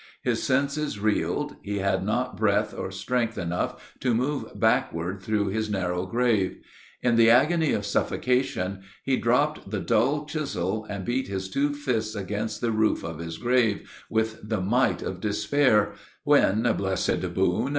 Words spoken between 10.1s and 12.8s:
chisel and beat his two fists against the